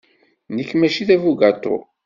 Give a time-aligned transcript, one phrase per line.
[0.55, 1.77] Nekk maci d abugaṭu.